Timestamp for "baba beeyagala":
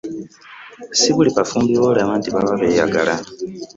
2.33-3.15